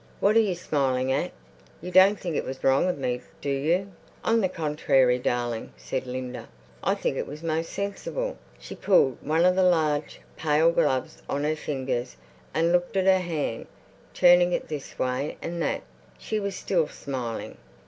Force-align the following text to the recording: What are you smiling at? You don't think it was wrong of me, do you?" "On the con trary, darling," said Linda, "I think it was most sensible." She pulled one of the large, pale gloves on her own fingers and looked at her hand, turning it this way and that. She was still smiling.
What 0.19 0.35
are 0.35 0.39
you 0.39 0.55
smiling 0.55 1.11
at? 1.11 1.29
You 1.79 1.91
don't 1.91 2.19
think 2.19 2.35
it 2.35 2.43
was 2.43 2.63
wrong 2.63 2.89
of 2.89 2.97
me, 2.97 3.21
do 3.39 3.51
you?" 3.51 3.91
"On 4.23 4.41
the 4.41 4.49
con 4.49 4.75
trary, 4.75 5.21
darling," 5.21 5.73
said 5.77 6.07
Linda, 6.07 6.49
"I 6.83 6.95
think 6.95 7.17
it 7.17 7.27
was 7.27 7.43
most 7.43 7.71
sensible." 7.71 8.39
She 8.57 8.73
pulled 8.73 9.19
one 9.21 9.45
of 9.45 9.55
the 9.55 9.61
large, 9.61 10.19
pale 10.37 10.71
gloves 10.71 11.21
on 11.29 11.43
her 11.43 11.51
own 11.51 11.55
fingers 11.55 12.17
and 12.51 12.71
looked 12.71 12.97
at 12.97 13.05
her 13.05 13.19
hand, 13.19 13.67
turning 14.15 14.53
it 14.53 14.69
this 14.69 14.97
way 14.97 15.37
and 15.39 15.61
that. 15.61 15.83
She 16.17 16.39
was 16.39 16.55
still 16.55 16.87
smiling. 16.87 17.57